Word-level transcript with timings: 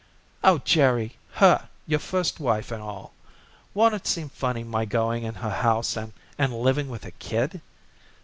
"Oh, 0.43 0.57
Jerry, 0.65 1.15
her 1.33 1.69
your 1.85 1.99
first 1.99 2.39
wife 2.39 2.71
and 2.71 2.81
all! 2.81 3.13
Won't 3.75 3.93
it 3.93 4.07
seem 4.07 4.29
funny 4.29 4.63
my 4.63 4.83
going 4.83 5.21
in 5.21 5.35
her 5.35 5.51
house 5.61 5.95
and 5.95 6.11
and 6.39 6.51
living 6.59 6.89
with 6.89 7.03
her 7.03 7.11
kid." 7.19 7.61